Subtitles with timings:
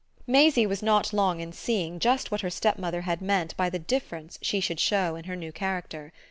[0.25, 4.39] Maisie was not long in seeing just what her stepmother had meant by the difference
[4.41, 6.11] she should show in her new character.